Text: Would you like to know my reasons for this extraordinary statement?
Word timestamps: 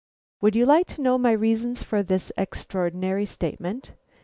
Would 0.41 0.55
you 0.55 0.65
like 0.65 0.87
to 0.87 1.01
know 1.01 1.19
my 1.19 1.31
reasons 1.31 1.83
for 1.83 2.01
this 2.01 2.31
extraordinary 2.35 3.27
statement? 3.27 3.91